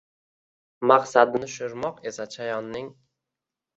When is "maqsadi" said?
0.91-1.41